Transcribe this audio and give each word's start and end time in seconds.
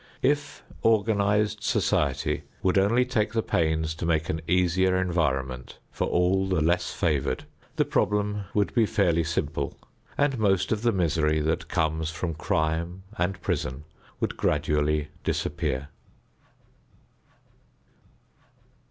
If 0.23 0.63
organized 0.81 1.61
society 1.61 2.41
would 2.63 2.75
only 2.79 3.05
take 3.05 3.33
the 3.33 3.43
pains 3.43 3.93
to 3.93 4.05
make 4.07 4.29
an 4.31 4.41
easier 4.47 4.95
environment 4.99 5.77
for 5.91 6.07
all 6.07 6.47
the 6.47 6.59
less 6.59 6.91
favored, 6.91 7.45
the 7.75 7.85
problem 7.85 8.45
would 8.55 8.73
be 8.73 8.87
fairly 8.87 9.23
simple 9.23 9.77
and 10.17 10.39
most 10.39 10.71
of 10.71 10.81
the 10.81 10.91
misery 10.91 11.39
that 11.41 11.67
comes 11.67 12.09
from 12.09 12.33
crime 12.33 13.03
and 13.19 13.39
prison 13.43 13.83
would 14.19 14.37
gradually 14.37 15.09
disappear. 15.23 15.89